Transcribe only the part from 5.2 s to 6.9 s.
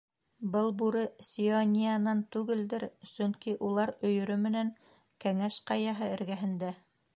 Кәңәш Ҡаяһы эргәһендә.